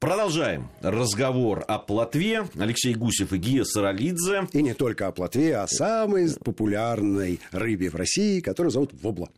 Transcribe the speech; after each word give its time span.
Продолжаем 0.00 0.70
разговор 0.80 1.62
о 1.68 1.78
плотве. 1.78 2.48
Алексей 2.58 2.94
Гусев 2.94 3.34
и 3.34 3.36
Гия 3.36 3.64
Саралидзе. 3.64 4.48
И 4.52 4.62
не 4.62 4.72
только 4.72 5.06
о 5.06 5.12
плотве, 5.12 5.54
а 5.54 5.64
о 5.64 5.68
самой 5.68 6.34
популярной 6.42 7.38
рыбе 7.52 7.90
в 7.90 7.96
России, 7.96 8.40
которую 8.40 8.70
зовут 8.70 8.94
вобла. 9.02 9.28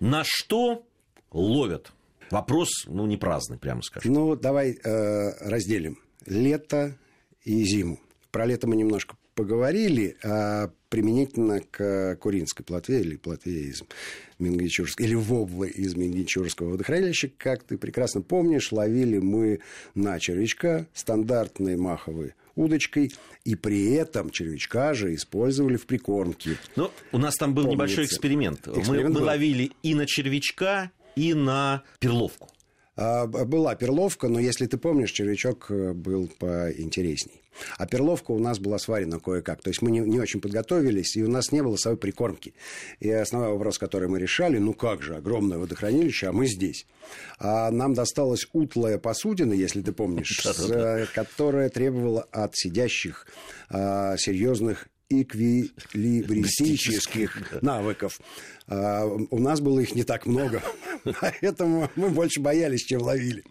На 0.00 0.24
что 0.24 0.84
ловят? 1.30 1.92
Вопрос, 2.32 2.68
ну, 2.88 3.06
не 3.06 3.16
праздный, 3.16 3.58
прямо 3.58 3.80
скажем. 3.82 4.12
Ну, 4.12 4.34
давай 4.34 4.72
э, 4.72 5.48
разделим 5.48 6.00
лето 6.26 6.98
и 7.44 7.62
зиму. 7.62 8.00
Про 8.32 8.46
лето 8.46 8.66
мы 8.66 8.74
немножко 8.74 9.14
поговорили, 9.36 10.16
а 10.24 10.72
применительно 10.92 11.60
к 11.60 12.16
Куринской 12.16 12.66
плотве 12.66 13.00
или 13.00 13.16
плотве 13.16 13.70
из 13.70 13.82
Мингичурского, 14.38 15.06
или 15.06 15.14
воблы 15.14 15.70
из 15.70 15.96
Мингичурского 15.96 16.72
водохранилища, 16.72 17.30
как 17.38 17.62
ты 17.62 17.78
прекрасно 17.78 18.20
помнишь, 18.20 18.72
ловили 18.72 19.16
мы 19.16 19.60
на 19.94 20.20
червячка 20.20 20.86
стандартной 20.92 21.78
маховой 21.78 22.34
удочкой, 22.56 23.10
и 23.46 23.54
при 23.54 23.94
этом 23.94 24.28
червячка 24.28 24.92
же 24.92 25.14
использовали 25.14 25.78
в 25.78 25.86
прикормке. 25.86 26.58
Ну, 26.76 26.90
у 27.10 27.16
нас 27.16 27.36
там 27.36 27.54
был 27.54 27.62
Помнится. 27.62 27.76
небольшой 27.76 28.04
эксперимент. 28.04 28.68
эксперимент 28.68 29.14
мы, 29.14 29.20
мы 29.20 29.26
ловили 29.26 29.70
и 29.82 29.94
на 29.94 30.04
червячка, 30.04 30.90
и 31.16 31.32
на 31.32 31.84
перловку. 32.00 32.50
А, 32.96 33.26
была 33.26 33.74
перловка, 33.76 34.28
но 34.28 34.38
если 34.38 34.66
ты 34.66 34.76
помнишь, 34.76 35.12
червячок 35.12 35.70
э, 35.70 35.94
был 35.94 36.28
поинтересней. 36.38 37.41
А 37.78 37.86
перловка 37.86 38.32
у 38.32 38.38
нас 38.38 38.58
была 38.58 38.78
сварена 38.78 39.18
кое-как. 39.20 39.62
То 39.62 39.70
есть 39.70 39.80
мы 39.82 39.90
не, 39.90 40.00
не 40.00 40.20
очень 40.20 40.40
подготовились, 40.40 41.16
и 41.16 41.22
у 41.22 41.30
нас 41.30 41.52
не 41.52 41.62
было 41.62 41.76
своей 41.76 41.96
прикормки. 41.96 42.52
И 43.00 43.10
основной 43.10 43.52
вопрос, 43.52 43.78
который 43.78 44.08
мы 44.08 44.18
решали, 44.18 44.58
ну 44.58 44.74
как 44.74 45.02
же, 45.02 45.16
огромное 45.16 45.58
водохранилище, 45.58 46.28
а 46.28 46.32
мы 46.32 46.46
здесь. 46.46 46.86
А 47.38 47.70
нам 47.70 47.94
досталась 47.94 48.48
утлая 48.52 48.98
посудина, 48.98 49.52
если 49.52 49.82
ты 49.82 49.92
помнишь, 49.92 50.44
э, 50.70 51.06
которая 51.14 51.68
требовала 51.68 52.22
от 52.30 52.56
сидящих 52.56 53.26
а, 53.68 54.16
серьезных 54.16 54.88
эквилибристических 55.08 57.62
навыков. 57.62 58.20
А, 58.66 59.04
у 59.04 59.38
нас 59.38 59.60
было 59.60 59.78
их 59.80 59.94
не 59.94 60.04
так 60.04 60.24
много, 60.26 60.62
поэтому 61.20 61.90
мы 61.96 62.10
больше 62.10 62.40
боялись, 62.40 62.84
чем 62.84 63.02
ловили. 63.02 63.44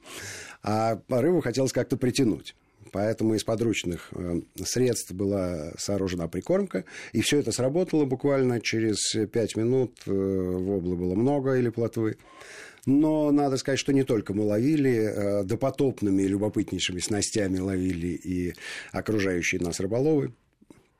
А 0.63 1.01
рыбу 1.09 1.41
хотелось 1.41 1.73
как-то 1.73 1.97
притянуть. 1.97 2.55
Поэтому 2.91 3.35
из 3.35 3.43
подручных 3.43 4.09
э, 4.11 4.41
средств 4.63 5.11
была 5.11 5.71
сооружена 5.77 6.27
прикормка. 6.27 6.83
И 7.13 7.21
все 7.21 7.39
это 7.39 7.51
сработало 7.51 8.05
буквально 8.05 8.59
через 8.59 9.15
пять 9.31 9.55
минут. 9.55 9.97
Э, 10.05 10.11
Воблы 10.11 10.95
было 10.95 11.15
много 11.15 11.53
или 11.53 11.69
плотвы. 11.69 12.17
Но 12.85 13.31
надо 13.31 13.57
сказать, 13.57 13.79
что 13.79 13.93
не 13.93 14.03
только 14.03 14.33
мы 14.33 14.43
ловили, 14.43 14.91
э, 14.91 15.43
допотопными 15.43 16.23
любопытнейшими 16.23 16.99
снастями 16.99 17.59
ловили 17.59 18.07
и 18.07 18.53
окружающие 18.91 19.61
нас 19.61 19.79
рыболовы 19.79 20.33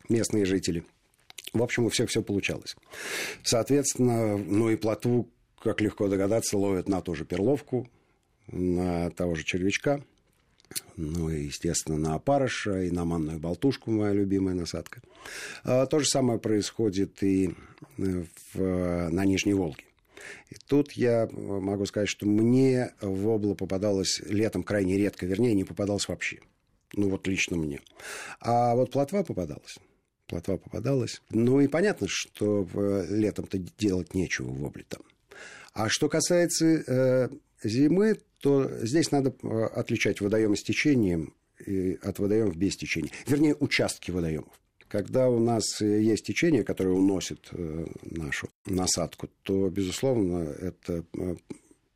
местные 0.07 0.45
жители. 0.45 0.83
В 1.53 1.61
общем, 1.63 1.85
у 1.85 1.89
всех 1.89 2.09
все 2.09 2.21
получалось. 2.21 2.75
Соответственно, 3.43 4.37
ну 4.37 4.69
и 4.69 4.75
плотву, 4.75 5.29
как 5.59 5.81
легко 5.81 6.07
догадаться, 6.07 6.57
ловят 6.57 6.87
на 6.87 7.01
ту 7.01 7.15
же 7.15 7.25
перловку, 7.25 7.89
на 8.47 9.09
того 9.11 9.35
же 9.35 9.43
червячка, 9.43 10.01
ну 10.95 11.29
и, 11.29 11.43
естественно, 11.45 11.97
на 11.97 12.15
опарыша 12.15 12.83
и 12.83 12.91
на 12.91 13.05
манную 13.05 13.39
болтушку, 13.39 13.91
моя 13.91 14.13
любимая 14.13 14.55
насадка. 14.55 15.01
А, 15.63 15.85
то 15.85 15.99
же 15.99 16.05
самое 16.05 16.39
происходит 16.39 17.21
и 17.23 17.53
э, 17.97 18.23
в, 18.53 19.09
на 19.09 19.25
Нижней 19.25 19.53
Волге. 19.53 19.83
И 20.49 20.55
тут 20.67 20.91
я 20.93 21.27
могу 21.31 21.85
сказать, 21.85 22.09
что 22.09 22.27
мне 22.27 22.93
в 23.01 23.27
обло 23.29 23.55
попадалось 23.55 24.21
летом 24.25 24.63
крайне 24.63 24.97
редко, 24.97 25.25
вернее, 25.25 25.55
не 25.55 25.63
попадалось 25.63 26.07
вообще. 26.07 26.39
Ну 26.93 27.09
вот 27.09 27.27
лично 27.27 27.57
мне. 27.57 27.81
А 28.39 28.75
вот 28.75 28.91
плотва 28.91 29.23
попадалась 29.23 29.77
плотва 30.31 30.57
попадалась. 30.57 31.21
Ну 31.29 31.59
и 31.59 31.67
понятно, 31.67 32.07
что 32.09 32.65
летом-то 33.09 33.57
делать 33.77 34.13
нечего 34.15 34.49
в 34.49 34.63
обле 34.63 34.85
там. 34.87 35.01
А 35.73 35.89
что 35.89 36.09
касается 36.09 36.65
э, 36.65 37.29
зимы, 37.63 38.17
то 38.41 38.69
здесь 38.85 39.11
надо 39.11 39.33
э, 39.41 39.63
отличать 39.65 40.21
водоемы 40.21 40.55
с 40.55 40.63
течением 40.63 41.33
от 42.01 42.17
водоемов 42.17 42.55
без 42.55 42.75
течения. 42.75 43.11
Вернее, 43.27 43.55
участки 43.59 44.09
водоемов. 44.09 44.51
Когда 44.87 45.29
у 45.29 45.39
нас 45.39 45.79
есть 45.79 46.25
течение, 46.25 46.63
которое 46.63 46.89
уносит 46.89 47.47
э, 47.51 47.85
нашу 48.03 48.49
насадку, 48.65 49.29
то, 49.43 49.69
безусловно, 49.69 50.39
это 50.59 51.05
э, 51.13 51.35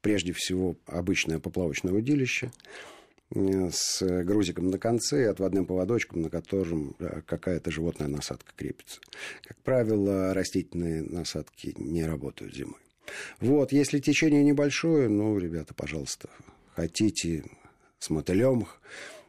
прежде 0.01 0.33
всего 0.33 0.77
обычное 0.85 1.39
поплавочное 1.39 1.93
удилище– 1.93 2.51
с 3.31 4.23
грузиком 4.23 4.69
на 4.69 4.77
конце 4.77 5.23
и 5.23 5.27
отводным 5.27 5.65
поводочком, 5.65 6.21
на 6.21 6.29
котором 6.29 6.95
э, 6.99 7.21
какая-то 7.25 7.71
животная 7.71 8.07
насадка 8.07 8.53
крепится. 8.55 9.01
Как 9.43 9.57
правило, 9.61 10.33
растительные 10.33 11.01
насадки 11.03 11.73
не 11.77 12.05
работают 12.05 12.55
зимой. 12.55 12.79
Вот, 13.39 13.71
если 13.71 13.99
течение 13.99 14.43
небольшое, 14.43 15.09
ну, 15.09 15.37
ребята, 15.37 15.73
пожалуйста, 15.73 16.29
хотите 16.75 17.43
с 17.99 18.09
мотылем, 18.09 18.67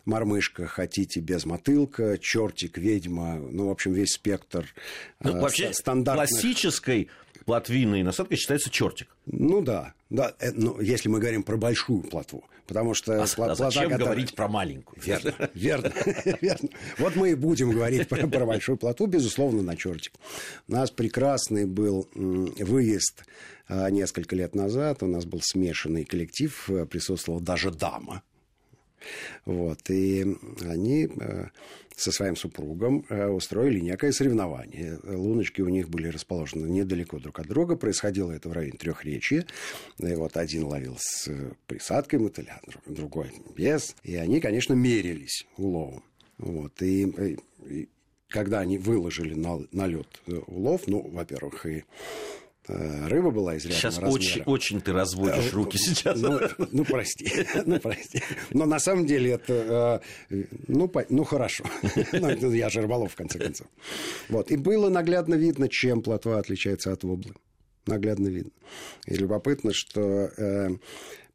мормышка, 0.05 0.67
хотите 0.67 1.21
без 1.21 1.45
мотылка, 1.45 2.17
чертик, 2.19 2.79
ведьма, 2.79 3.37
ну, 3.37 3.69
в 3.69 3.71
общем, 3.71 3.93
весь 3.93 4.13
спектр 4.13 4.67
ну, 5.21 5.37
э, 5.37 5.41
вообще 5.41 5.73
стандартных... 5.73 6.31
классической 6.31 7.09
плотвиной 7.47 8.03
насадкой 8.03 8.37
считается 8.37 8.69
чертик. 8.69 9.17
Ну 9.25 9.63
да, 9.63 9.95
да, 10.11 10.35
ну, 10.55 10.81
если 10.81 11.09
мы 11.09 11.21
говорим 11.21 11.43
про 11.43 11.57
большую 11.57 12.03
плотву. 12.03 12.45
Потому 12.67 12.95
что 12.95 13.23
а, 13.23 13.27
плота, 13.27 13.53
а 13.53 13.55
зачем 13.55 13.85
которая... 13.85 14.07
говорить 14.07 14.35
про 14.35 14.49
маленькую? 14.49 15.01
Верно, 15.01 15.35
верно, 15.55 15.93
верно. 16.41 16.69
Вот 16.99 17.15
мы 17.15 17.31
и 17.31 17.35
будем 17.35 17.71
говорить 17.71 18.09
про, 18.09 18.27
про 18.27 18.45
большую 18.45 18.77
плотву, 18.77 19.07
безусловно, 19.07 19.63
на 19.63 19.77
чертик. 19.77 20.13
У 20.67 20.73
нас 20.73 20.91
прекрасный 20.91 21.65
был 21.65 22.09
выезд 22.13 23.25
а, 23.69 23.89
несколько 23.91 24.35
лет 24.35 24.57
назад. 24.57 25.05
У 25.05 25.07
нас 25.07 25.25
был 25.25 25.41
смешанный 25.41 26.05
коллектив, 26.05 26.69
э, 26.69 26.87
присутствовала 26.87 27.41
даже 27.41 27.71
дама 27.71 28.23
вот, 29.45 29.91
и 29.91 30.27
они 30.65 31.09
э, 31.09 31.47
со 31.97 32.13
своим 32.13 32.37
супругом 32.37 33.05
э, 33.09 33.27
устроили 33.27 33.81
некое 33.81 34.13
соревнование. 34.13 34.99
Луночки 35.05 35.61
у 35.63 35.69
них 35.69 35.89
были 35.89 36.09
расположены 36.09 36.67
недалеко 36.67 37.19
друг 37.19 37.41
от 37.41 37.47
друга. 37.47 37.77
Происходило 37.77 38.33
это 38.33 38.49
в 38.49 38.53
районе 38.53 38.79
трех 38.79 39.05
речи. 39.05 39.47
И 39.99 40.15
вот 40.15 40.37
один 40.37 40.65
ловил 40.65 40.97
с 40.99 41.31
присадкой 41.67 42.19
мотыля, 42.19 42.61
другой 42.87 43.33
без. 43.57 43.97
И 44.03 44.17
они, 44.17 44.41
конечно, 44.41 44.75
мерились 44.75 45.47
уловом. 45.57 46.05
Вот, 46.39 46.83
и, 46.83 47.13
э, 47.17 47.37
и 47.69 47.89
когда 48.29 48.61
они 48.61 48.77
выложили 48.77 49.35
на, 49.35 49.61
на 49.73 49.87
лед 49.87 50.21
улов, 50.47 50.83
ну, 50.87 51.09
во-первых, 51.11 51.65
и 51.65 51.85
рыба 52.69 53.31
была 53.31 53.57
изрядного 53.57 53.81
Сейчас 53.81 53.99
размера. 53.99 54.15
очень, 54.15 54.43
очень 54.43 54.81
ты 54.81 54.93
разводишь 54.93 55.53
э, 55.53 55.55
руки 55.55 55.79
сейчас. 55.79 56.21
Ну, 56.21 56.41
ну, 56.73 56.85
прости, 56.85 57.31
ну, 57.65 57.79
прости. 57.79 58.23
Но 58.51 58.67
на 58.67 58.81
самом 58.81 59.07
деле 59.07 59.33
это, 59.33 60.03
э, 60.31 60.45
ну, 60.67 60.91
ну 61.09 61.25
хорошо. 61.25 61.65
ну, 62.13 62.53
я 62.53 62.69
же 62.69 62.81
рыболов, 62.81 63.13
в 63.13 63.17
конце 63.17 63.39
концов. 63.39 63.69
Вот. 64.29 64.51
И 64.51 64.57
было 64.57 64.89
наглядно 64.89 65.35
видно, 65.35 65.69
чем 65.69 66.03
плотва 66.03 66.39
отличается 66.39 66.93
от 66.93 67.05
воблы. 67.05 67.35
Наглядно 67.87 68.29
видно. 68.29 68.51
И 69.07 69.15
любопытно, 69.15 69.73
что 69.73 70.01
э, 70.37 70.71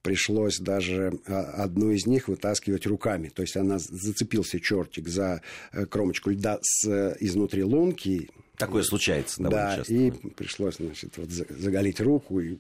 пришлось 0.02 0.59
даже 0.59 1.13
одну 1.28 1.92
из 1.92 2.06
них 2.06 2.28
вытаскивать 2.28 2.86
руками. 2.86 3.30
То 3.30 3.42
есть 3.44 3.56
она 3.56 3.80
зацепился 3.80 4.59
чертик 4.59 5.08
за 5.08 5.42
кромочку 5.90 6.31
льда 6.31 6.59
с 6.62 7.16
изнутри 7.22 7.63
лунки, 7.63 8.30
Такое 8.66 8.84
случается 8.84 9.42
довольно 9.42 9.66
да, 9.66 9.76
часто. 9.78 9.94
и 9.94 10.12
пришлось, 10.12 10.76
значит, 10.78 11.18
вот 11.18 11.30
заголить 11.30 12.00
руку 12.00 12.40
и 12.40 12.58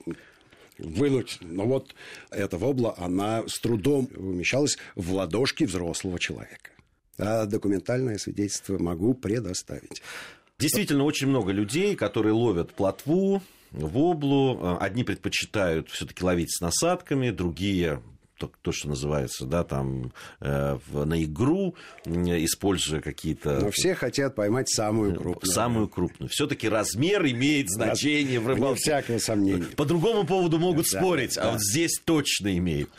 вынуть. 0.77 1.37
Но 1.41 1.65
вот 1.65 1.95
эта 2.29 2.57
вобла, 2.57 2.95
она 2.97 3.43
с 3.47 3.59
трудом 3.59 4.09
умещалась 4.15 4.77
в 4.95 5.13
ладошки 5.13 5.63
взрослого 5.63 6.19
человека. 6.19 6.71
А 7.17 7.45
документальное 7.45 8.17
свидетельство 8.17 8.77
могу 8.77 9.13
предоставить. 9.13 10.01
Действительно, 10.57 11.03
очень 11.03 11.27
много 11.27 11.51
людей, 11.51 11.95
которые 11.95 12.33
ловят 12.33 12.73
плотву, 12.73 13.41
воблу. 13.71 14.77
Одни 14.79 15.03
предпочитают 15.03 15.89
все-таки 15.89 16.23
ловить 16.23 16.55
с 16.55 16.61
насадками, 16.61 17.31
другие 17.31 18.01
то, 18.41 18.51
то 18.61 18.71
что 18.71 18.89
называется, 18.89 19.45
да, 19.45 19.63
там 19.63 20.11
э, 20.39 20.77
на 20.91 21.23
игру, 21.23 21.75
используя 22.05 22.99
какие-то... 22.99 23.59
Но 23.59 23.71
все 23.71 23.93
хотят 23.93 24.33
поймать 24.35 24.69
самую 24.69 25.15
крупную. 25.15 25.53
Самую 25.53 25.87
крупную. 25.87 26.29
Все-таки 26.29 26.67
размер 26.67 27.25
имеет 27.27 27.69
значение 27.69 28.39
в 28.39 28.47
рыбалке. 28.47 28.71
Вне 28.71 28.75
всякого 28.75 29.19
сомнения. 29.19 29.65
По 29.75 29.85
другому 29.85 30.25
поводу 30.25 30.57
могут 30.57 30.87
да, 30.91 30.99
спорить, 30.99 31.35
да. 31.35 31.43
а 31.43 31.51
вот 31.51 31.61
здесь 31.61 32.01
точно 32.03 32.57
имеет. 32.57 32.89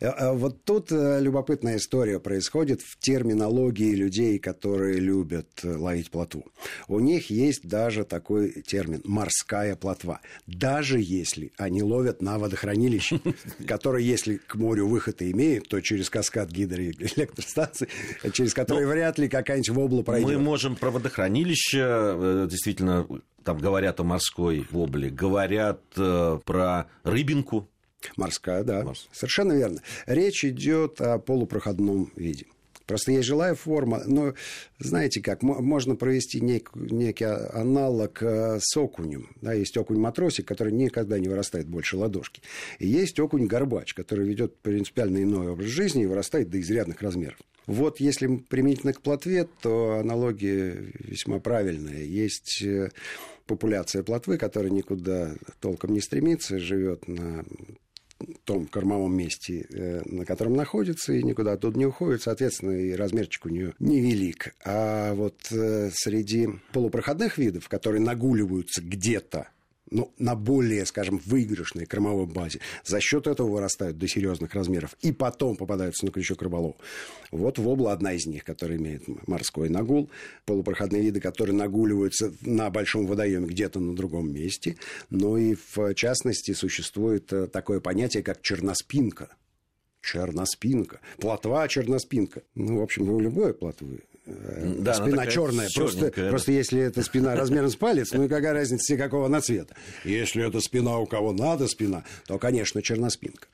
Э, 0.00 0.32
вот 0.32 0.64
тут 0.64 0.90
любопытная 0.90 1.76
история 1.76 2.18
происходит 2.18 2.80
в 2.80 2.98
терминологии 2.98 3.94
людей, 3.94 4.38
которые 4.38 4.98
любят 4.98 5.48
ловить 5.62 6.10
плотву. 6.10 6.46
У 6.88 7.00
них 7.00 7.30
есть 7.30 7.68
даже 7.68 8.04
такой 8.04 8.62
термин 8.62 9.02
«морская 9.04 9.76
плотва». 9.76 10.20
Даже 10.46 11.00
если 11.00 11.52
они 11.56 11.82
ловят 11.82 12.22
на 12.22 12.38
водохранилище, 12.38 13.20
которое, 13.66 14.02
если 14.02 14.36
к 14.36 14.54
морю 14.54 14.88
выход 14.88 15.22
и 15.22 15.30
имеет, 15.30 15.68
то 15.68 15.80
через 15.80 16.10
каскад 16.10 16.50
гидроэлектростанции, 16.50 17.88
через 18.32 18.54
который 18.54 18.84
ну, 18.84 18.90
вряд 18.90 19.18
ли 19.18 19.28
какая-нибудь 19.28 19.70
вобла 19.70 20.02
пройдет. 20.02 20.30
Мы 20.30 20.38
можем 20.38 20.76
про 20.76 20.90
водохранилище, 20.90 22.46
действительно, 22.48 23.06
там 23.44 23.58
говорят 23.58 24.00
о 24.00 24.04
морской 24.04 24.66
вобле, 24.70 25.10
говорят 25.10 25.80
э, 25.96 26.38
про 26.44 26.86
рыбинку. 27.04 27.68
Морская, 28.16 28.64
да. 28.64 28.82
Морс. 28.82 29.08
Совершенно 29.12 29.52
верно. 29.52 29.82
Речь 30.06 30.44
идет 30.44 31.00
о 31.00 31.18
полупроходном 31.18 32.12
виде. 32.16 32.46
Просто 32.90 33.12
есть 33.12 33.28
жилая 33.28 33.54
форма, 33.54 34.02
но 34.04 34.34
знаете 34.80 35.22
как, 35.22 35.44
можно 35.44 35.94
провести 35.94 36.40
нек, 36.40 36.72
некий 36.74 37.24
аналог 37.24 38.20
э, 38.20 38.58
с 38.60 38.76
окунем. 38.76 39.28
Да, 39.40 39.52
есть 39.52 39.76
окунь-матросик, 39.76 40.44
который 40.44 40.72
никогда 40.72 41.20
не 41.20 41.28
вырастает 41.28 41.68
больше 41.68 41.96
ладошки. 41.96 42.42
И 42.80 42.88
есть 42.88 43.20
окунь-горбач, 43.20 43.94
который 43.94 44.26
ведет 44.26 44.56
принципиально 44.56 45.22
иной 45.22 45.50
образ 45.50 45.68
жизни 45.68 46.02
и 46.02 46.06
вырастает 46.06 46.50
до 46.50 46.60
изрядных 46.60 47.00
размеров. 47.00 47.38
Вот 47.68 48.00
если 48.00 48.26
применительно 48.26 48.92
к 48.92 49.02
плотве, 49.02 49.46
то 49.62 50.00
аналогия 50.00 50.92
весьма 50.98 51.38
правильная. 51.38 52.02
Есть 52.02 52.60
э, 52.60 52.90
популяция 53.46 54.02
плотвы, 54.02 54.36
которая 54.36 54.72
никуда 54.72 55.36
толком 55.60 55.92
не 55.92 56.00
стремится, 56.00 56.58
живет 56.58 57.06
на 57.06 57.44
том 58.44 58.66
кормовом 58.66 59.14
месте, 59.16 59.66
э, 59.70 60.02
на 60.04 60.24
котором 60.24 60.54
находится, 60.54 61.12
и 61.12 61.22
никуда 61.22 61.52
оттуда 61.52 61.78
не 61.78 61.86
уходит, 61.86 62.22
соответственно, 62.22 62.72
и 62.72 62.92
размерчик 62.92 63.46
у 63.46 63.48
нее 63.48 63.74
невелик. 63.78 64.54
А 64.64 65.14
вот 65.14 65.50
э, 65.50 65.90
среди 65.92 66.48
полупроходных 66.72 67.38
видов, 67.38 67.68
которые 67.68 68.02
нагуливаются 68.02 68.82
где-то 68.82 69.48
ну, 69.90 70.12
на 70.18 70.34
более, 70.34 70.86
скажем, 70.86 71.20
выигрышной 71.24 71.86
кормовой 71.86 72.26
базе. 72.26 72.60
За 72.84 73.00
счет 73.00 73.26
этого 73.26 73.48
вырастают 73.48 73.98
до 73.98 74.08
серьезных 74.08 74.54
размеров. 74.54 74.96
И 75.00 75.12
потом 75.12 75.56
попадаются 75.56 76.06
на 76.06 76.12
крючок 76.12 76.42
рыболов. 76.42 76.76
Вот 77.30 77.58
вобла 77.58 77.92
одна 77.92 78.12
из 78.12 78.26
них, 78.26 78.44
которая 78.44 78.78
имеет 78.78 79.02
морской 79.28 79.68
нагул. 79.68 80.10
Полупроходные 80.46 81.02
виды, 81.02 81.20
которые 81.20 81.54
нагуливаются 81.54 82.32
на 82.42 82.70
большом 82.70 83.06
водоеме 83.06 83.46
где-то 83.46 83.80
на 83.80 83.94
другом 83.94 84.32
месте. 84.32 84.76
Но 85.10 85.36
и 85.36 85.56
в 85.74 85.94
частности 85.94 86.52
существует 86.52 87.32
э, 87.32 87.46
такое 87.46 87.80
понятие, 87.80 88.22
как 88.22 88.42
черноспинка. 88.42 89.28
Черноспинка. 90.02 91.00
Плотва 91.18 91.68
черноспинка. 91.68 92.42
Ну, 92.54 92.78
в 92.78 92.82
общем, 92.82 93.10
у 93.10 93.20
любой 93.20 93.52
плотвы 93.54 94.00
да, 94.26 94.94
спина 94.94 95.26
черная. 95.26 95.68
Просто, 95.74 96.12
да. 96.14 96.30
просто 96.30 96.52
если 96.52 96.80
эта 96.80 97.02
спина 97.02 97.34
размером 97.34 97.70
с 97.70 97.76
палец, 97.76 98.12
ну 98.12 98.24
и 98.24 98.28
какая 98.28 98.52
разница, 98.52 98.96
какого 98.96 99.26
она 99.26 99.40
цвета. 99.40 99.74
Если 100.04 100.46
это 100.46 100.60
спина 100.60 100.98
у 100.98 101.06
кого 101.06 101.32
надо 101.32 101.68
спина, 101.68 102.04
то, 102.26 102.38
конечно, 102.38 102.82
черноспинка. 102.82 103.48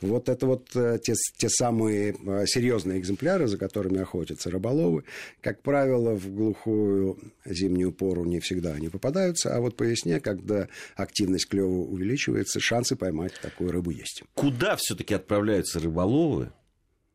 Вот 0.00 0.28
это 0.28 0.46
вот 0.46 0.68
э, 0.74 0.98
те, 1.02 1.14
те 1.36 1.48
самые 1.48 2.14
э, 2.14 2.46
серьезные 2.46 2.98
экземпляры, 2.98 3.46
за 3.48 3.58
которыми 3.58 4.00
охотятся 4.00 4.50
рыболовы. 4.50 5.04
Как 5.40 5.60
правило, 5.62 6.14
в 6.14 6.32
глухую 6.32 7.18
зимнюю 7.44 7.92
пору 7.92 8.24
не 8.24 8.40
всегда 8.40 8.72
они 8.72 8.88
попадаются, 8.88 9.54
а 9.54 9.60
вот 9.60 9.76
по 9.76 9.82
весне, 9.82 10.20
когда 10.20 10.68
активность 10.96 11.48
клева 11.48 11.66
увеличивается, 11.66 12.60
шансы 12.60 12.96
поймать 12.96 13.32
такую 13.42 13.72
рыбу 13.72 13.90
есть. 13.90 14.22
Куда 14.34 14.76
все-таки 14.78 15.14
отправляются 15.14 15.80
рыболовы, 15.80 16.52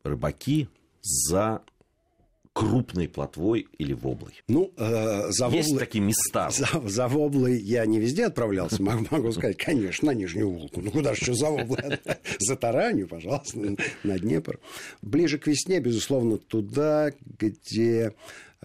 рыбаки 0.02 0.68
за 1.02 1.62
крупной 2.58 3.08
плотвой 3.08 3.68
или 3.78 3.92
воблой? 3.92 4.42
Ну, 4.48 4.72
э, 4.76 5.30
за 5.30 5.46
Есть 5.46 5.68
воблой... 5.68 5.78
такие 5.78 6.00
места? 6.04 6.50
За, 6.58 6.66
за 6.84 7.06
воблой 7.06 7.56
я 7.58 7.86
не 7.86 8.00
везде 8.00 8.26
отправлялся, 8.26 8.82
могу, 8.82 9.06
могу 9.10 9.30
сказать, 9.30 9.56
конечно, 9.56 10.06
на 10.06 10.14
Нижнюю 10.14 10.50
Волку. 10.50 10.80
Ну, 10.80 10.90
куда 10.90 11.14
же 11.14 11.20
еще 11.20 11.34
за 11.34 11.50
воблой? 11.50 12.00
За 12.40 12.56
Таранью, 12.56 13.06
пожалуйста, 13.06 13.76
на 14.02 14.18
Днепр. 14.18 14.58
Ближе 15.02 15.38
к 15.38 15.46
весне, 15.46 15.78
безусловно, 15.78 16.38
туда, 16.38 17.12
где 17.38 18.14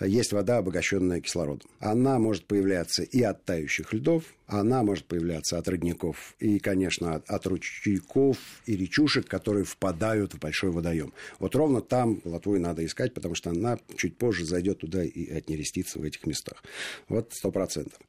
есть 0.02 0.32
вода, 0.34 0.58
обогащенная 0.58 1.22
кислородом. 1.22 1.70
Она 1.80 2.18
может 2.20 2.46
появляться 2.46 3.04
и 3.04 3.22
от 3.22 3.44
тающих 3.46 3.94
льдов, 3.94 4.24
она 4.48 4.84
может 4.84 5.06
появляться 5.06 5.58
от 5.58 5.68
родников 5.68 6.36
и, 6.40 6.60
конечно, 6.60 7.16
от, 7.16 7.30
от 7.30 7.46
ручейков 7.46 8.38
и 8.66 8.76
речушек, 8.76 9.28
которые 9.28 9.66
впадают 9.66 10.34
в 10.34 10.40
большой 10.40 10.72
водоем. 10.72 11.14
Вот 11.40 11.56
ровно 11.56 11.82
там 11.82 12.22
лотву 12.24 12.58
надо 12.58 12.86
искать, 12.86 13.14
потому 13.14 13.36
что 13.36 13.52
она 13.52 13.80
чуть 13.96 14.18
позже 14.18 14.46
зайдет 14.46 14.80
туда 14.80 15.04
и 15.04 15.30
отнерестится 15.30 16.00
в 16.00 16.04
этих 16.04 16.26
местах. 16.26 16.64
Вот 17.08 17.34
сто 17.34 17.52
процентов. 17.52 18.00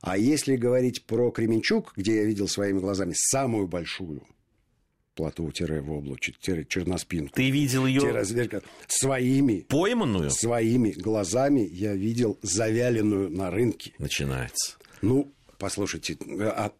А 0.00 0.16
если 0.16 0.56
говорить 0.56 1.04
про 1.04 1.30
Кременчук, 1.30 1.92
где 1.96 2.16
я 2.16 2.24
видел 2.24 2.48
своими 2.48 2.78
глазами 2.78 3.14
самую 3.14 3.66
большую 3.66 4.22
плотву-воблу, 5.14 6.16
черноспинку. 6.18 7.34
Ты 7.34 7.50
видел 7.50 7.86
ее 7.86 8.24
своими 8.88 9.60
пойманную? 9.68 10.30
Своими 10.30 10.90
глазами 10.90 11.68
я 11.70 11.94
видел 11.94 12.38
завяленную 12.42 13.30
на 13.30 13.50
рынке. 13.50 13.92
Начинается. 13.98 14.76
Ну, 15.00 15.32
послушайте, 15.58 16.16
а, 16.40 16.72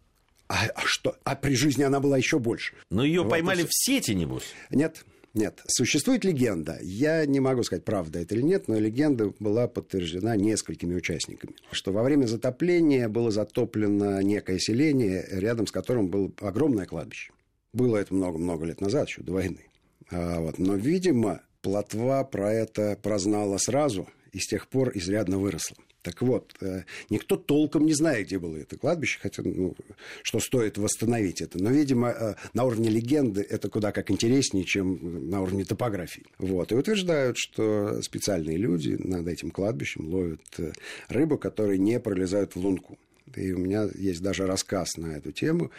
а, 0.48 0.66
а 0.74 0.82
что? 0.84 1.16
А 1.24 1.34
при 1.34 1.54
жизни 1.54 1.82
она 1.82 2.00
была 2.00 2.18
еще 2.18 2.38
больше. 2.38 2.74
Но 2.90 3.04
ее 3.04 3.22
вот 3.22 3.30
поймали 3.30 3.64
в 3.64 3.70
сети, 3.70 4.12
небось? 4.12 4.54
Нет, 4.70 5.04
нет, 5.34 5.62
существует 5.66 6.24
легенда. 6.24 6.78
Я 6.82 7.24
не 7.24 7.40
могу 7.40 7.62
сказать, 7.62 7.84
правда 7.84 8.20
это 8.20 8.34
или 8.34 8.42
нет, 8.42 8.68
но 8.68 8.78
легенда 8.78 9.32
была 9.38 9.66
подтверждена 9.66 10.36
несколькими 10.36 10.94
участниками, 10.94 11.54
что 11.70 11.90
во 11.92 12.02
время 12.02 12.26
затопления 12.26 13.08
было 13.08 13.30
затоплено 13.30 14.20
некое 14.20 14.58
селение, 14.58 15.26
рядом 15.30 15.66
с 15.66 15.72
которым 15.72 16.08
было 16.08 16.30
огромное 16.40 16.84
кладбище. 16.84 17.31
Было 17.72 17.98
это 17.98 18.14
много-много 18.14 18.64
лет 18.66 18.80
назад, 18.80 19.08
еще 19.08 19.22
до 19.22 19.32
войны. 19.32 19.66
А, 20.10 20.40
вот. 20.40 20.58
Но, 20.58 20.74
видимо, 20.74 21.40
Плотва 21.62 22.24
про 22.24 22.52
это 22.52 22.98
прознала 23.00 23.56
сразу 23.58 24.08
и 24.32 24.38
с 24.40 24.46
тех 24.46 24.68
пор 24.68 24.90
изрядно 24.94 25.38
выросла. 25.38 25.76
Так 26.02 26.20
вот, 26.20 26.52
э, 26.60 26.82
никто 27.10 27.36
толком 27.36 27.86
не 27.86 27.94
знает, 27.94 28.26
где 28.26 28.40
было 28.40 28.56
это 28.56 28.76
кладбище, 28.76 29.20
хотя, 29.22 29.42
ну, 29.44 29.76
что 30.24 30.40
стоит 30.40 30.76
восстановить 30.76 31.40
это. 31.40 31.62
Но, 31.62 31.70
видимо, 31.70 32.08
э, 32.10 32.34
на 32.54 32.64
уровне 32.64 32.90
легенды 32.90 33.40
это 33.48 33.68
куда 33.68 33.92
как 33.92 34.10
интереснее, 34.10 34.64
чем 34.64 35.30
на 35.30 35.40
уровне 35.42 35.64
топографии. 35.64 36.26
Вот. 36.38 36.72
И 36.72 36.74
утверждают, 36.74 37.36
что 37.38 38.02
специальные 38.02 38.56
люди 38.56 38.96
над 38.98 39.28
этим 39.28 39.52
кладбищем 39.52 40.08
ловят 40.08 40.40
э, 40.58 40.72
рыбу, 41.08 41.38
которые 41.38 41.78
не 41.78 42.00
пролезают 42.00 42.56
в 42.56 42.58
лунку. 42.58 42.98
И 43.36 43.52
у 43.52 43.58
меня 43.58 43.88
есть 43.94 44.22
даже 44.22 44.46
рассказ 44.46 44.96
на 44.96 45.16
эту 45.16 45.30
тему 45.30 45.70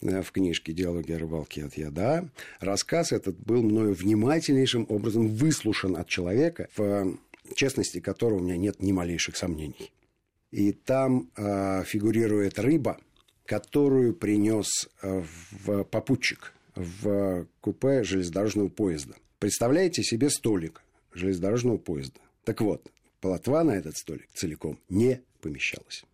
в 0.00 0.32
книжке 0.32 0.72
«Диалоги 0.72 1.12
о 1.12 1.18
рыбалке 1.18 1.64
от 1.64 1.76
яда». 1.76 2.28
Рассказ 2.60 3.12
этот 3.12 3.36
был 3.38 3.62
мною 3.62 3.94
внимательнейшим 3.94 4.86
образом 4.88 5.28
выслушан 5.28 5.96
от 5.96 6.08
человека, 6.08 6.68
в 6.76 7.16
честности 7.54 8.00
которого 8.00 8.38
у 8.38 8.42
меня 8.42 8.56
нет 8.56 8.80
ни 8.80 8.92
малейших 8.92 9.36
сомнений. 9.36 9.92
И 10.50 10.72
там 10.72 11.30
э, 11.36 11.84
фигурирует 11.84 12.58
рыба, 12.58 12.98
которую 13.44 14.14
принес 14.14 14.88
э, 15.02 15.22
в 15.50 15.84
попутчик 15.84 16.52
в 16.74 17.46
купе 17.60 18.02
железнодорожного 18.04 18.68
поезда. 18.68 19.14
Представляете 19.38 20.02
себе 20.02 20.30
столик 20.30 20.82
железнодорожного 21.12 21.78
поезда. 21.78 22.20
Так 22.44 22.60
вот, 22.60 22.86
полотва 23.20 23.64
на 23.64 23.72
этот 23.72 23.96
столик 23.96 24.28
целиком 24.32 24.78
не 24.88 25.22
помещалась. 25.40 26.04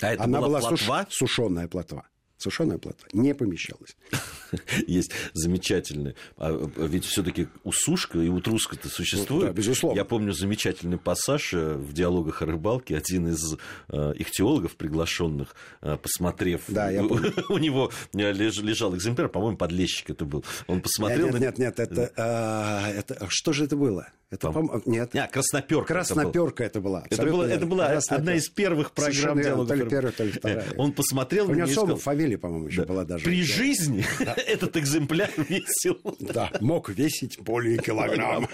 А 0.00 0.12
это 0.12 0.24
Она 0.24 0.38
была, 0.40 0.60
была 0.60 0.60
плотва? 0.60 1.06
Суш... 1.08 1.16
сушеная 1.18 1.68
плотва. 1.68 2.06
Сушеная 2.38 2.78
плотва 2.78 3.08
не 3.12 3.34
помещалась. 3.34 3.96
Есть 4.86 5.10
замечательный. 5.34 6.14
А, 6.36 6.52
ведь 6.76 7.04
все-таки 7.04 7.48
у 7.64 7.72
сушка 7.72 8.20
и 8.20 8.28
у 8.28 8.40
труска-то 8.40 8.88
существует. 8.88 9.42
Ну, 9.42 9.46
да, 9.48 9.52
безусловно. 9.52 9.96
Я 9.98 10.04
помню 10.04 10.32
замечательный 10.32 10.98
пассаж 10.98 11.52
э, 11.52 11.74
в 11.74 11.92
диалогах 11.92 12.42
о 12.42 12.46
рыбалке. 12.46 12.96
Один 12.96 13.26
из 13.26 13.56
э, 13.88 14.12
ихтиологов, 14.16 14.76
приглашенных, 14.76 15.56
э, 15.82 15.96
посмотрев, 15.96 16.62
да, 16.68 16.90
я 16.90 17.02
у 17.48 17.58
него 17.58 17.90
лежал 18.12 18.94
экземпляр, 18.94 19.28
по-моему, 19.28 19.56
подлещик 19.56 20.10
это 20.10 20.24
был. 20.24 20.44
Он 20.68 20.80
посмотрел. 20.80 21.30
Нет, 21.30 21.40
нет, 21.40 21.58
нет, 21.58 21.80
это, 21.80 22.12
а, 22.16 22.88
это 22.88 23.26
что 23.28 23.52
же 23.52 23.64
это 23.64 23.76
было? 23.76 24.08
Это, 24.30 24.52
пом... 24.52 24.82
Нет. 24.84 25.14
А, 25.16 25.26
красноперка. 25.26 25.86
Красноперка 25.86 26.62
это, 26.62 26.80
была. 26.82 27.04
Это, 27.08 27.24
была, 27.24 27.48
это 27.48 27.64
была 27.64 27.86
одна 28.08 28.34
из 28.34 28.50
первых 28.50 28.92
программ 28.92 29.40
диалога. 29.40 29.68
То 29.68 29.74
ли 29.74 29.88
первая, 29.88 30.12
то 30.12 30.24
ли 30.24 30.32
вторая. 30.32 30.66
Он 30.76 30.92
посмотрел 30.92 31.50
У 31.50 31.54
него 31.54 31.66
сказал... 31.66 31.96
фамилия, 31.96 32.36
по-моему, 32.36 32.66
еще 32.66 32.82
да. 32.82 32.88
была 32.88 33.04
даже. 33.04 33.24
При 33.24 33.42
жизни 33.42 34.04
этот 34.46 34.76
экземпляр 34.76 35.30
весил. 35.36 35.98
Да, 36.20 36.50
мог 36.60 36.90
весить 36.90 37.38
более 37.40 37.78
килограмма. 37.78 38.48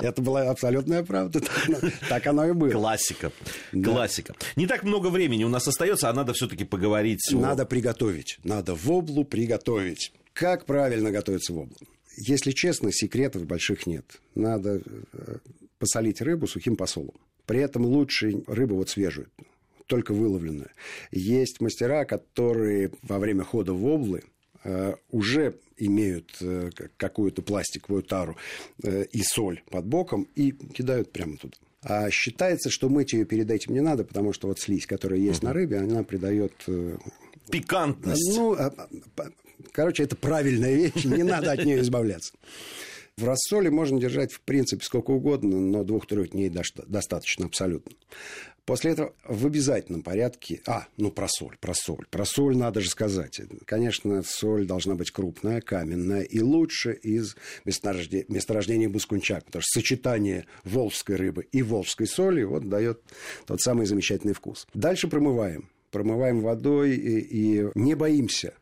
Это 0.00 0.20
была 0.20 0.50
абсолютная 0.50 1.04
правда. 1.04 1.40
Так 2.08 2.26
оно 2.26 2.48
и 2.48 2.52
было. 2.52 2.72
Классика. 2.72 3.30
Классика. 3.70 4.34
Не 4.56 4.66
так 4.66 4.82
много 4.82 5.08
времени 5.08 5.44
у 5.44 5.48
нас 5.48 5.68
остается, 5.68 6.10
а 6.10 6.12
надо 6.12 6.32
все-таки 6.32 6.64
поговорить. 6.64 7.20
Надо 7.30 7.66
приготовить. 7.66 8.38
Надо 8.42 8.74
воблу 8.74 9.24
приготовить. 9.24 10.12
Как 10.32 10.66
правильно 10.66 11.12
готовится 11.12 11.52
воблу? 11.52 11.76
Если 12.20 12.50
честно, 12.50 12.92
секретов 12.92 13.46
больших 13.46 13.86
нет. 13.86 14.20
Надо 14.34 14.80
э, 15.12 15.36
посолить 15.78 16.20
рыбу 16.20 16.46
сухим 16.46 16.76
посолом. 16.76 17.14
При 17.46 17.60
этом 17.60 17.84
лучше 17.86 18.42
рыбу 18.46 18.74
вот 18.74 18.90
свежую, 18.90 19.28
только 19.86 20.12
выловленную. 20.12 20.70
Есть 21.12 21.60
мастера, 21.60 22.04
которые 22.04 22.90
во 23.02 23.18
время 23.18 23.44
хода 23.44 23.72
в 23.72 23.86
облы 23.86 24.24
э, 24.64 24.94
уже 25.10 25.54
имеют 25.76 26.36
э, 26.40 26.70
какую-то 26.96 27.42
пластиковую 27.42 28.02
тару 28.02 28.36
и 28.82 29.22
соль 29.22 29.62
под 29.70 29.86
боком 29.86 30.26
и 30.34 30.50
кидают 30.50 31.12
прямо 31.12 31.36
туда. 31.36 31.54
А 31.82 32.10
считается, 32.10 32.68
что 32.68 32.88
мыть 32.88 33.12
ее 33.12 33.24
перед 33.24 33.48
этим 33.50 33.72
не 33.72 33.80
надо, 33.80 34.02
потому 34.04 34.32
что 34.32 34.48
вот 34.48 34.58
слизь, 34.58 34.86
которая 34.86 35.20
есть 35.20 35.38
угу. 35.38 35.46
на 35.46 35.52
рыбе, 35.52 35.78
она 35.78 36.02
придает 36.02 36.52
пикантность. 37.48 38.36
Ну, 38.36 38.54
а, 38.54 38.74
а, 38.76 38.88
короче, 39.72 40.02
это 40.02 40.16
правильная 40.16 40.74
вещь, 40.74 41.04
не 41.04 41.22
надо 41.22 41.52
от 41.52 41.64
нее 41.64 41.80
избавляться. 41.80 42.32
В 43.18 43.24
рассоле 43.24 43.68
можно 43.68 44.00
держать, 44.00 44.32
в 44.32 44.40
принципе, 44.42 44.84
сколько 44.84 45.10
угодно, 45.10 45.58
но 45.58 45.82
двух-трех 45.82 46.30
дней 46.30 46.50
достаточно 46.50 47.46
абсолютно. 47.46 47.92
После 48.64 48.92
этого 48.92 49.14
в 49.24 49.46
обязательном 49.46 50.02
порядке... 50.02 50.60
А, 50.66 50.86
ну 50.98 51.10
про 51.10 51.26
соль, 51.26 51.56
про 51.58 51.74
соль. 51.74 52.06
Про 52.10 52.24
соль 52.24 52.54
надо 52.54 52.80
же 52.80 52.90
сказать. 52.90 53.40
Конечно, 53.64 54.22
соль 54.22 54.66
должна 54.66 54.94
быть 54.94 55.10
крупная, 55.10 55.62
каменная 55.62 56.20
и 56.20 56.40
лучше 56.40 56.92
из 56.92 57.34
месторождения, 57.64 58.26
месторождения 58.28 58.88
Бускунчак, 58.88 59.46
потому 59.46 59.62
что 59.62 59.80
сочетание 59.80 60.44
волжской 60.64 61.16
рыбы 61.16 61.48
и 61.50 61.62
волжской 61.62 62.06
соли 62.06 62.44
вот 62.44 62.68
дает 62.68 63.00
тот 63.46 63.60
самый 63.62 63.86
замечательный 63.86 64.34
вкус. 64.34 64.68
Дальше 64.74 65.08
промываем. 65.08 65.70
Промываем 65.90 66.40
водой 66.40 66.94
и, 66.94 67.20
и 67.20 67.70
не 67.74 67.94
боимся 67.94 68.52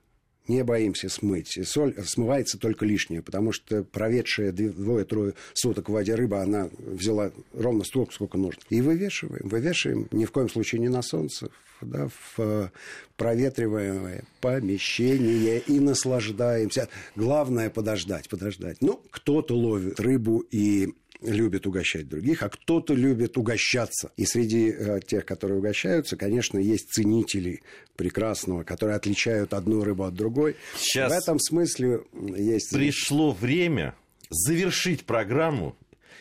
не 0.48 0.64
боимся 0.64 1.08
смыть. 1.08 1.58
Соль 1.64 1.94
смывается 2.04 2.58
только 2.58 2.84
лишнее, 2.84 3.22
потому 3.22 3.52
что 3.52 3.82
проведшая 3.84 4.52
двое-трое 4.52 5.34
суток 5.54 5.88
в 5.88 5.92
воде 5.92 6.14
рыба, 6.14 6.42
она 6.42 6.68
взяла 6.78 7.32
ровно 7.54 7.84
столько, 7.84 8.12
сколько 8.12 8.38
нужно. 8.38 8.62
И 8.70 8.80
вывешиваем. 8.80 9.48
Вывешиваем 9.48 10.08
ни 10.12 10.24
в 10.24 10.32
коем 10.32 10.48
случае 10.48 10.80
не 10.80 10.88
на 10.88 11.02
солнце, 11.02 11.50
да, 11.80 12.08
в 12.36 12.70
проветриваемое 13.16 14.24
помещение 14.40 15.60
и 15.60 15.80
наслаждаемся. 15.80 16.88
Главное 17.14 17.70
подождать, 17.70 18.28
подождать. 18.28 18.78
Ну, 18.80 19.00
кто-то 19.10 19.56
ловит 19.56 20.00
рыбу 20.00 20.44
и 20.50 20.94
любит 21.20 21.66
угощать 21.66 22.08
других, 22.08 22.42
а 22.42 22.48
кто-то 22.48 22.94
любит 22.94 23.36
угощаться. 23.36 24.12
И 24.16 24.26
среди 24.26 24.70
э, 24.70 25.00
тех, 25.06 25.24
которые 25.24 25.58
угощаются, 25.58 26.16
конечно, 26.16 26.58
есть 26.58 26.90
ценители 26.90 27.62
прекрасного, 27.96 28.62
которые 28.62 28.96
отличают 28.96 29.54
одну 29.54 29.82
рыбу 29.82 30.04
от 30.04 30.14
другой. 30.14 30.56
Сейчас 30.76 31.12
В 31.12 31.16
этом 31.16 31.38
смысле 31.38 32.02
есть... 32.36 32.72
Пришло 32.72 33.32
время 33.32 33.94
завершить 34.30 35.04
программу 35.04 35.76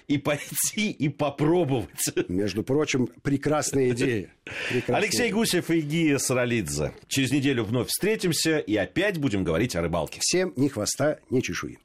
и 0.07 0.17
пойти 0.17 0.91
и 0.91 1.09
попробовать. 1.09 1.89
Между 2.27 2.63
прочим, 2.63 3.09
прекрасная 3.23 3.89
идея. 3.89 4.33
Прекрасная 4.69 4.97
Алексей 4.97 5.31
Гусев 5.31 5.69
и 5.71 5.81
Гия 5.81 6.17
Саралидзе. 6.17 6.93
Через 7.07 7.31
неделю 7.31 7.63
вновь 7.63 7.87
встретимся 7.87 8.59
и 8.59 8.75
опять 8.75 9.17
будем 9.17 9.43
говорить 9.43 9.75
о 9.75 9.81
рыбалке. 9.81 10.19
Всем 10.21 10.53
ни 10.55 10.67
хвоста, 10.67 11.19
ни 11.29 11.41
чешуи. 11.41 11.79